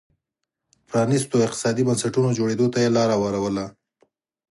[0.89, 3.65] پرانيستو اقتصادي بنسټونو جوړېدو ته یې لار هواروله.